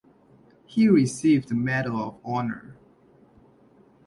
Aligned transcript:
He 0.65 0.87
received 0.87 1.49
the 1.49 1.53
Medal 1.53 2.01
of 2.03 2.15
Honor. 2.25 2.75